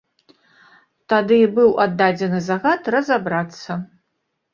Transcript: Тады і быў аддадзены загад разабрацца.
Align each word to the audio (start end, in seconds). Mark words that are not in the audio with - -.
Тады 1.11 1.37
і 1.41 1.43
быў 1.57 1.69
аддадзены 1.85 2.39
загад 2.47 2.89
разабрацца. 2.97 3.77